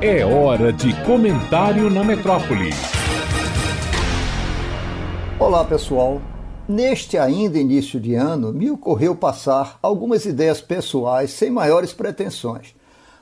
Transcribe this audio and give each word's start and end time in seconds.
É 0.00 0.24
hora 0.24 0.72
de 0.72 0.92
comentário 1.04 1.90
na 1.90 2.04
metrópole. 2.04 2.70
Olá, 5.38 5.64
pessoal. 5.64 6.20
Neste 6.68 7.16
ainda 7.16 7.58
início 7.58 8.00
de 8.00 8.14
ano, 8.14 8.52
me 8.52 8.70
ocorreu 8.70 9.14
passar 9.14 9.78
algumas 9.82 10.24
ideias 10.24 10.60
pessoais 10.60 11.30
sem 11.30 11.50
maiores 11.50 11.92
pretensões. 11.92 12.74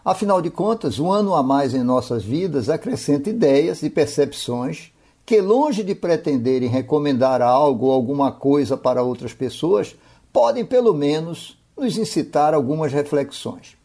Afinal 0.05 0.43
de 0.43 0.51
contas, 0.51 0.99
um 0.99 1.11
ano 1.11 1.35
a 1.35 1.43
mais 1.43 1.75
em 1.75 1.83
nossas 1.83 2.23
vidas 2.23 2.69
acrescenta 2.69 3.31
ideias 3.31 3.83
e 3.83 3.89
percepções 3.89 4.93
que, 5.25 5.41
longe 5.41 5.83
de 5.83 5.95
pretenderem 5.95 6.69
recomendar 6.69 7.41
algo 7.41 7.87
ou 7.87 7.93
alguma 7.93 8.31
coisa 8.31 8.77
para 8.77 9.03
outras 9.03 9.33
pessoas, 9.33 9.97
podem 10.33 10.65
pelo 10.65 10.93
menos 10.93 11.59
nos 11.77 11.97
incitar 11.97 12.53
algumas 12.53 12.93
reflexões. 12.93 13.77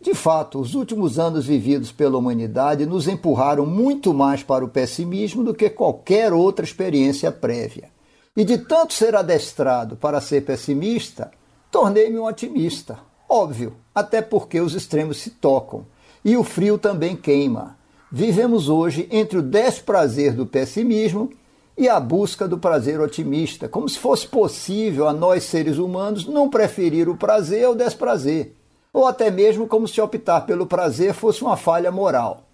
De 0.00 0.14
fato, 0.14 0.58
os 0.58 0.74
últimos 0.74 1.18
anos 1.18 1.44
vividos 1.44 1.92
pela 1.92 2.16
humanidade 2.16 2.86
nos 2.86 3.06
empurraram 3.06 3.66
muito 3.66 4.14
mais 4.14 4.42
para 4.42 4.64
o 4.64 4.68
pessimismo 4.68 5.44
do 5.44 5.52
que 5.52 5.68
qualquer 5.68 6.32
outra 6.32 6.64
experiência 6.64 7.30
prévia. 7.30 7.90
E 8.34 8.42
de 8.42 8.56
tanto 8.56 8.94
ser 8.94 9.14
adestrado 9.14 9.96
para 9.96 10.20
ser 10.20 10.42
pessimista, 10.46 11.30
tornei-me 11.70 12.18
um 12.18 12.24
otimista. 12.24 12.98
Óbvio, 13.28 13.74
até 13.94 14.22
porque 14.22 14.58
os 14.58 14.74
extremos 14.74 15.18
se 15.18 15.30
tocam 15.30 15.84
e 16.24 16.34
o 16.34 16.42
frio 16.42 16.78
também 16.78 17.14
queima. 17.14 17.76
Vivemos 18.10 18.70
hoje 18.70 19.06
entre 19.10 19.38
o 19.38 19.42
desprazer 19.42 20.34
do 20.34 20.46
pessimismo 20.46 21.30
e 21.76 21.88
a 21.88 22.00
busca 22.00 22.48
do 22.48 22.58
prazer 22.58 23.00
otimista, 23.00 23.68
como 23.68 23.88
se 23.88 23.98
fosse 23.98 24.26
possível 24.26 25.06
a 25.06 25.12
nós 25.12 25.44
seres 25.44 25.76
humanos 25.76 26.26
não 26.26 26.48
preferir 26.48 27.08
o 27.08 27.16
prazer 27.16 27.66
ao 27.66 27.74
desprazer, 27.74 28.54
ou 28.92 29.06
até 29.06 29.30
mesmo 29.30 29.66
como 29.66 29.86
se 29.86 30.00
optar 30.00 30.42
pelo 30.42 30.66
prazer 30.66 31.14
fosse 31.14 31.42
uma 31.42 31.56
falha 31.56 31.90
moral. 31.90 32.44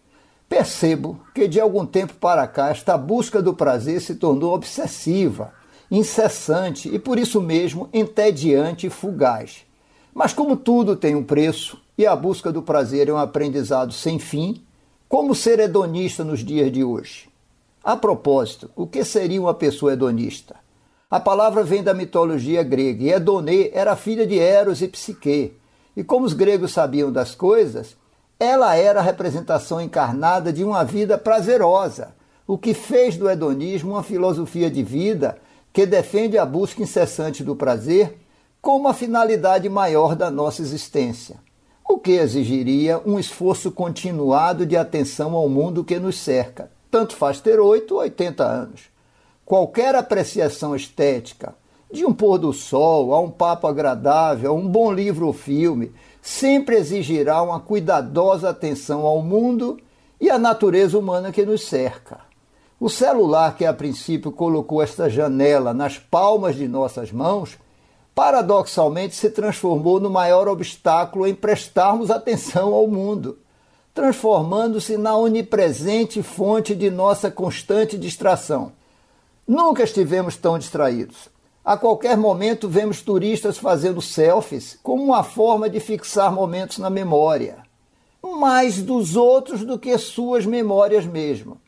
Percebo 0.49 1.21
que 1.35 1.49
de 1.49 1.61
algum 1.61 1.85
tempo 1.85 2.15
para 2.15 2.47
cá 2.47 2.71
esta 2.71 2.97
busca 2.97 3.43
do 3.43 3.55
prazer 3.55 4.01
se 4.01 4.15
tornou 4.15 4.55
obsessiva, 4.55 5.53
incessante 5.91 6.89
e 6.95 6.99
por 6.99 7.19
isso 7.19 7.41
mesmo 7.41 7.89
entediante 7.93 8.87
e 8.87 8.91
fugaz. 8.91 9.65
Mas 10.15 10.33
como 10.33 10.57
tudo 10.57 10.97
tem 10.97 11.15
um 11.15 11.25
preço 11.25 11.81
e 11.99 12.07
a 12.07 12.15
busca 12.15 12.53
do 12.53 12.63
prazer 12.63 13.09
é 13.09 13.13
um 13.13 13.19
aprendizado 13.19 13.93
sem 13.93 14.19
fim, 14.19 14.63
como 15.09 15.35
ser 15.35 15.59
hedonista 15.59 16.25
nos 16.25 16.41
dias 16.41 16.71
de 16.73 16.83
hoje? 16.83 17.29
A 17.83 17.97
propósito, 17.97 18.71
o 18.75 18.87
que 18.87 19.05
seria 19.05 19.41
uma 19.41 19.55
pessoa 19.55 19.93
hedonista? 19.93 20.57
A 21.09 21.21
palavra 21.21 21.63
vem 21.63 21.85
da 21.85 21.95
mitologia 21.95 22.65
grega 22.65 23.05
e 23.05 23.11
Hedonê 23.11 23.71
era 23.73 23.95
filha 23.95 24.27
de 24.27 24.41
Eros 24.41 24.83
e 24.83 24.89
Psique. 24.89 25.55
E 25.97 26.05
como 26.05 26.27
os 26.27 26.35
gregos 26.35 26.73
sabiam 26.73 27.11
das 27.11 27.35
coisas, 27.35 27.97
ela 28.39 28.77
era 28.77 29.01
a 29.01 29.03
representação 29.03 29.81
encarnada 29.81 30.53
de 30.53 30.63
uma 30.63 30.85
vida 30.85 31.17
prazerosa, 31.17 32.15
o 32.47 32.59
que 32.59 32.75
fez 32.75 33.17
do 33.17 33.29
hedonismo 33.29 33.93
uma 33.93 34.03
filosofia 34.03 34.71
de 34.71 34.83
vida 34.83 35.39
que 35.73 35.87
defende 35.87 36.39
a 36.39 36.45
busca 36.45 36.83
incessante 36.83 37.43
do 37.43 37.57
prazer 37.57 38.19
como 38.61 38.89
a 38.89 38.95
finalidade 38.95 39.69
maior 39.69 40.15
da 40.15 40.31
nossa 40.31 40.61
existência, 40.61 41.37
o 41.89 41.99
que 41.99 42.13
exigiria 42.13 43.01
um 43.07 43.19
esforço 43.19 43.71
continuado 43.71 44.67
de 44.67 44.77
atenção 44.77 45.35
ao 45.35 45.49
mundo 45.49 45.85
que 45.85 45.99
nos 45.99 46.19
cerca, 46.19 46.71
tanto 46.91 47.15
faz 47.15 47.41
ter 47.41 47.61
8 47.61 47.95
ou 47.95 48.01
80 48.01 48.45
anos. 48.45 48.83
Qualquer 49.45 49.95
apreciação 49.95 50.75
estética, 50.75 51.55
de 51.97 52.05
um 52.05 52.13
pôr 52.13 52.39
do 52.39 52.53
sol 52.53 53.13
a 53.13 53.21
um 53.21 53.31
papo 53.31 53.67
agradável, 53.67 54.51
a 54.51 54.55
um 54.55 54.69
bom 54.69 54.93
livro 54.93 55.27
ou 55.27 55.33
filme, 55.33 55.93
sempre 56.23 56.77
exigirá 56.77 57.43
uma 57.43 57.59
cuidadosa 57.61 58.51
atenção 58.51 59.07
ao 59.07 59.23
mundo 59.23 59.79
e 60.21 60.31
à 60.31 60.39
natureza 60.39 60.99
humana 60.99 61.33
que 61.33 61.45
nos 61.45 61.63
cerca. 61.67 62.21
O 62.79 62.89
celular 62.89 63.57
que 63.57 63.65
a 63.65 63.73
princípio 63.73 64.31
colocou 64.31 64.83
esta 64.83 65.09
janela 65.09 65.73
nas 65.73 65.99
palmas 65.99 66.57
de 66.57 66.69
nossas 66.69 67.11
mãos, 67.11 67.57
paradoxalmente 68.15 69.15
se 69.15 69.31
transformou 69.31 69.99
no 69.99 70.11
maior 70.11 70.47
obstáculo 70.49 71.27
em 71.27 71.35
prestarmos 71.35 72.11
atenção 72.11 72.75
ao 72.75 72.87
mundo 72.87 73.39
transformando-se 73.97 74.99
na 74.99 75.17
onipresente 75.17 76.23
fonte 76.23 76.75
de 76.75 76.91
nossa 76.91 77.31
constante 77.31 77.97
distração. 77.97 78.73
Nunca 79.49 79.83
estivemos 79.83 80.37
tão 80.37 80.59
distraídos. 80.59 81.31
A 81.67 81.77
qualquer 81.77 82.17
momento 82.17 82.69
vemos 82.69 83.03
turistas 83.03 83.59
fazendo 83.59 84.01
selfies 84.01 84.79
como 84.85 85.03
uma 85.03 85.25
forma 85.25 85.69
de 85.69 85.81
fixar 85.81 86.33
momentos 86.33 86.79
na 86.79 86.89
memória, 86.89 87.65
mais 88.23 88.81
dos 88.81 89.17
outros 89.17 89.65
do 89.65 89.77
que 89.77 89.99
suas 89.99 90.47
memórias 90.47 91.05
mesmo. 91.05 91.61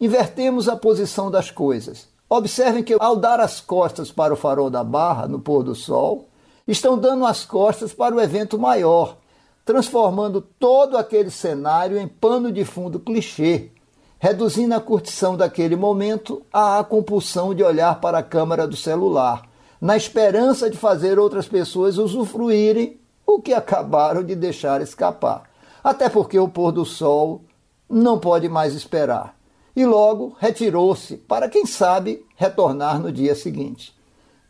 Invertemos 0.00 0.68
a 0.68 0.76
posição 0.76 1.32
das 1.32 1.50
coisas. 1.50 2.08
Observem 2.28 2.84
que, 2.84 2.94
ao 3.00 3.16
dar 3.16 3.40
as 3.40 3.60
costas 3.60 4.12
para 4.12 4.32
o 4.32 4.36
farol 4.36 4.70
da 4.70 4.84
barra 4.84 5.26
no 5.26 5.40
pôr 5.40 5.64
do 5.64 5.74
sol, 5.74 6.28
estão 6.64 6.96
dando 6.96 7.26
as 7.26 7.44
costas 7.44 7.92
para 7.92 8.14
o 8.14 8.20
evento 8.20 8.56
maior, 8.56 9.16
transformando 9.64 10.40
todo 10.40 10.96
aquele 10.96 11.28
cenário 11.28 11.98
em 11.98 12.06
pano 12.06 12.52
de 12.52 12.64
fundo 12.64 13.00
clichê, 13.00 13.72
reduzindo 14.20 14.74
a 14.74 14.80
curtição 14.80 15.34
daquele 15.34 15.74
momento 15.74 16.42
à 16.52 16.84
compulsão 16.84 17.54
de 17.54 17.64
olhar 17.64 18.00
para 18.00 18.18
a 18.18 18.22
câmera 18.22 18.68
do 18.68 18.76
celular, 18.76 19.48
na 19.80 19.96
esperança 19.96 20.68
de 20.68 20.76
fazer 20.76 21.18
outras 21.18 21.48
pessoas 21.48 21.96
usufruírem 21.96 23.00
o 23.26 23.40
que 23.40 23.54
acabaram 23.54 24.22
de 24.22 24.36
deixar 24.36 24.82
escapar. 24.82 25.44
Até 25.82 26.10
porque 26.10 26.38
o 26.38 26.46
pôr 26.46 26.70
do 26.70 26.84
sol 26.84 27.40
não 27.88 28.18
pode 28.18 28.46
mais 28.46 28.74
esperar. 28.74 29.34
E 29.74 29.86
logo 29.86 30.36
retirou-se 30.38 31.16
para, 31.16 31.48
quem 31.48 31.64
sabe, 31.64 32.22
retornar 32.36 33.00
no 33.00 33.10
dia 33.10 33.34
seguinte. 33.34 33.96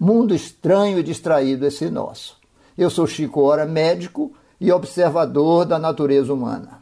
Mundo 0.00 0.34
estranho 0.34 0.98
e 0.98 1.03
distraído 1.04 1.64
esse 1.64 1.88
nosso. 1.88 2.36
Eu 2.76 2.91
sou 2.91 3.06
Chico 3.06 3.42
Ora, 3.42 3.66
médico 3.66 4.32
e 4.60 4.72
observador 4.72 5.64
da 5.64 5.78
natureza 5.78 6.34
humana. 6.34 6.80